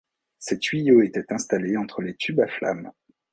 [0.39, 2.91] Ces tuyaux étaient installés entre les tubes à flamme.